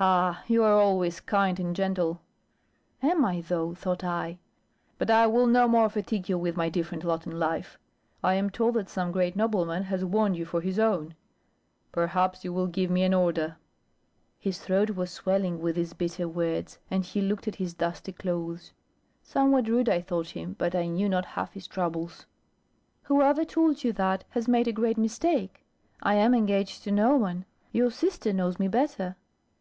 [0.00, 2.20] "Ah, you are always kind and gentle:"
[3.04, 4.40] am I though, thought I
[4.98, 7.78] "but I will no more fatigue you with my different lot in life.
[8.20, 11.14] I am told that some great nobleman has won you for his own.
[11.92, 13.58] Perhaps you will give me an order."
[14.40, 18.72] His throat was swelling with these bitter words, and he looked at his dusty clothes.
[19.22, 22.26] Somewhat rude I thought him, but I knew not half his troubles.
[23.04, 25.64] "Whoever told you that, has made a great mistake.
[26.02, 27.44] I am engaged to no one.
[27.70, 29.14] Your sister knows me better."